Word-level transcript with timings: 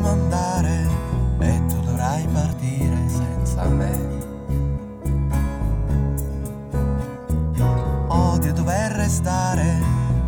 mandare 0.00 0.88
e 1.38 1.62
tu 1.68 1.80
dovrai 1.80 2.26
partire 2.32 3.08
senza 3.08 3.64
me. 3.64 4.18
Odio 8.08 8.52
dover 8.52 8.92
restare, 8.92 9.78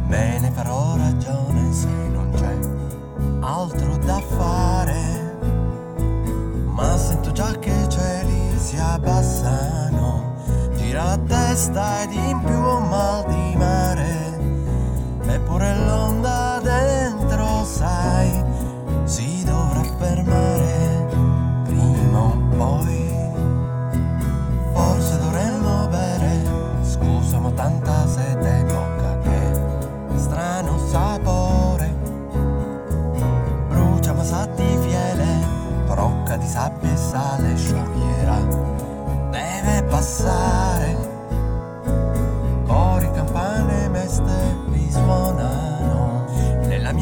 me 0.07 0.39
ne 0.41 0.51
farò 0.51 0.97
ragione 0.97 1.73
se 1.73 1.89
non 1.89 2.31
c'è 2.35 2.59
altro 3.41 3.97
da 3.99 4.21
fare. 4.37 5.01
Ma 6.67 6.97
sento 6.97 7.33
già 7.33 7.51
che 7.59 7.71
i 7.71 7.89
cieli 7.89 8.59
si 8.59 8.77
abbassano, 8.77 10.35
gira 10.77 11.05
la 11.05 11.19
testa 11.19 12.03
ed 12.03 12.13
in 12.13 12.41
più 12.45 12.72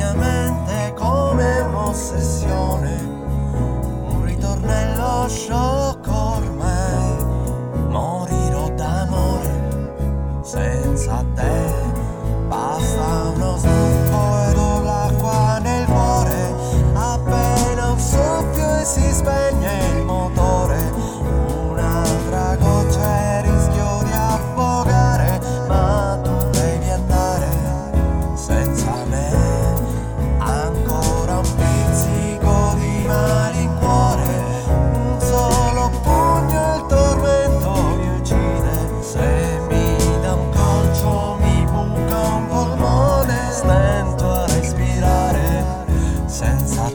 mia 0.01 0.15
mente 0.15 0.95
come 0.95 1.61
un'ossessione. 1.61 3.09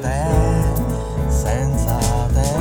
te, 0.06 1.31
senza 1.31 1.98
te. 2.34 2.53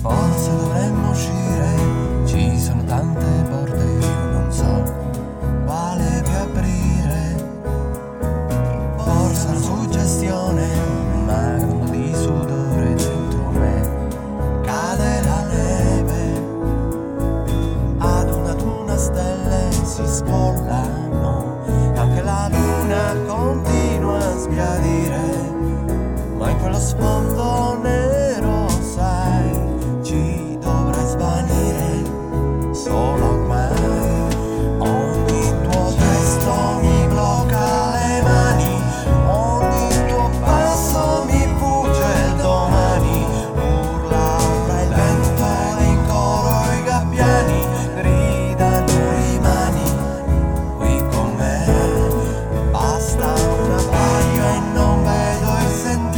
Forse 0.00 0.50
dovremmo 0.56 1.10
uscire, 1.10 2.26
ci 2.26 2.58
sono 2.60 2.84
tante 2.84 3.24
porte, 3.48 3.84
io 3.84 4.30
non 4.32 4.52
so 4.52 4.82
quale 5.64 6.22
più 6.22 6.36
aprire. 6.36 7.36
Forse 8.96 9.48
la 9.52 9.60
suggestione. 9.60 10.97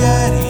daddy. 0.00 0.49